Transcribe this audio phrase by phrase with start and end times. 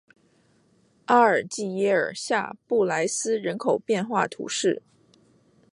[1.05, 4.81] 阿尔济耶尔下布来斯人口变化图示